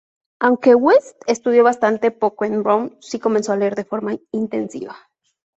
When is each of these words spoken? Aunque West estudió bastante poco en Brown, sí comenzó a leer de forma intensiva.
Aunque 0.39 0.73
West 0.73 1.21
estudió 1.27 1.63
bastante 1.63 2.09
poco 2.09 2.43
en 2.45 2.63
Brown, 2.63 2.97
sí 3.01 3.19
comenzó 3.19 3.53
a 3.53 3.57
leer 3.57 3.75
de 3.75 3.85
forma 3.85 4.17
intensiva. 4.31 4.97